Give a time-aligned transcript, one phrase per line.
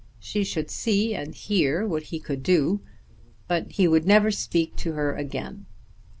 [0.17, 2.81] She should see and hear what he could do;
[3.47, 5.67] but he would never speak to her again.